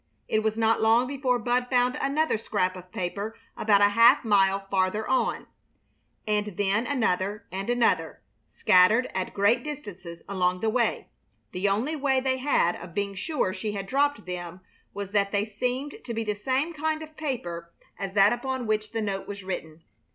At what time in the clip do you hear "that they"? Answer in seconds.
15.11-15.45